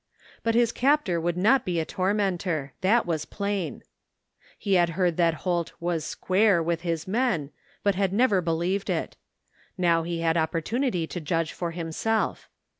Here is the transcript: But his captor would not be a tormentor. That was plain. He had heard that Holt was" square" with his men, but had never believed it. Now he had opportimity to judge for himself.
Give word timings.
But 0.41 0.55
his 0.55 0.71
captor 0.71 1.21
would 1.21 1.37
not 1.37 1.63
be 1.63 1.79
a 1.79 1.85
tormentor. 1.85 2.73
That 2.81 3.05
was 3.05 3.23
plain. 3.23 3.83
He 4.57 4.73
had 4.73 4.89
heard 4.97 5.15
that 5.17 5.45
Holt 5.45 5.73
was" 5.79 6.03
square" 6.07 6.57
with 6.63 6.81
his 6.81 7.07
men, 7.07 7.51
but 7.83 7.93
had 7.93 8.11
never 8.11 8.41
believed 8.41 8.89
it. 8.89 9.15
Now 9.77 10.01
he 10.01 10.21
had 10.21 10.37
opportimity 10.37 11.07
to 11.07 11.21
judge 11.21 11.53
for 11.53 11.69
himself. 11.69 12.49